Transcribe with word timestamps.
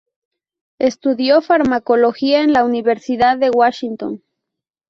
Estudió 0.79 1.41
Farmacología 1.43 2.41
en 2.41 2.53
la 2.53 2.65
Universidad 2.65 3.37
de 3.37 3.51
Washington. 3.51 4.23